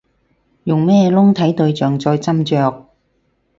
[0.63, 2.85] 用咩窿睇對象再斟酌